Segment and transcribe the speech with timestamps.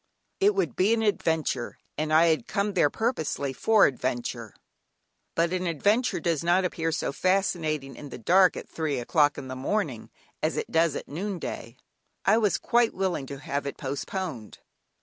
[0.39, 4.55] It would be an adventure, and I had come there purposely for adventure,
[5.35, 9.47] but an adventure does not appear so fascinating in the dark at three o'clock in
[9.47, 10.09] the morning,
[10.41, 11.77] as it does at noonday.
[12.25, 14.57] I was quite willing to have it postponed.